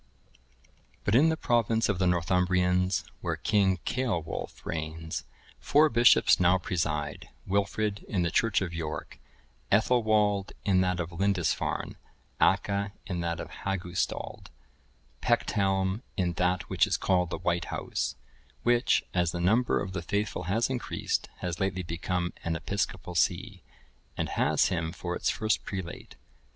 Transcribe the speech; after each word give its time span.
(1023) 1.03 1.03
But 1.03 1.15
in 1.23 1.29
the 1.29 1.37
province 1.37 1.87
of 1.87 1.99
the 1.99 2.07
Northumbrians, 2.07 3.03
where 3.19 3.35
King 3.35 3.77
Ceolwulf 3.85 4.65
reigns, 4.65 5.25
four 5.59 5.89
bishops 5.89 6.39
now 6.39 6.57
preside; 6.57 7.29
Wilfrid(1024) 7.47 8.03
in 8.09 8.23
the 8.23 8.31
church 8.31 8.61
of 8.61 8.73
York, 8.73 9.19
Ethelwald(1025) 9.71 10.51
in 10.65 10.81
that 10.81 10.99
of 10.99 11.11
Lindisfarne, 11.11 11.97
Acca(1026) 12.41 12.91
in 13.05 13.19
that 13.21 13.39
of 13.39 13.51
Hagustald, 13.63 14.47
Pecthelm(1027) 15.21 16.01
in 16.17 16.33
that 16.33 16.63
which 16.67 16.87
is 16.87 16.97
called 16.97 17.29
the 17.29 17.37
White 17.37 17.65
House, 17.65 18.15
which, 18.63 19.03
as 19.13 19.31
the 19.31 19.39
number 19.39 19.79
of 19.79 19.93
the 19.93 20.01
faithful 20.01 20.45
has 20.45 20.67
increased, 20.67 21.29
has 21.41 21.59
lately 21.59 21.83
become 21.83 22.33
an 22.43 22.55
episcopal 22.55 23.13
see, 23.13 23.61
and 24.17 24.29
has 24.29 24.69
him 24.69 24.91
for 24.91 25.15
its 25.15 25.29
first 25.29 25.63
prelate. 25.63 26.15